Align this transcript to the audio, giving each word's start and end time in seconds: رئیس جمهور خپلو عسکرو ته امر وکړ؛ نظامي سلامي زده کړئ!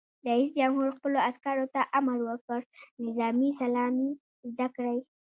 رئیس 0.27 0.49
جمهور 0.57 0.87
خپلو 0.97 1.17
عسکرو 1.29 1.65
ته 1.73 1.81
امر 1.97 2.17
وکړ؛ 2.29 2.61
نظامي 3.05 3.49
سلامي 3.61 4.09
زده 4.49 4.67
کړئ! 4.75 4.99